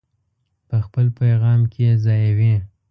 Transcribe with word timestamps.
په 0.67 0.77
خپل 0.85 1.05
پیغام 1.19 1.61
کې 1.71 1.81
یې 1.87 1.91
ځایوي. 2.05 2.53